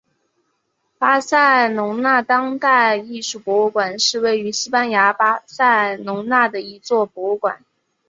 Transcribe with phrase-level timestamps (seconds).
[0.97, 7.63] 巴塞隆纳当代艺术博物馆是位于西班牙巴塞隆纳的一座博物馆。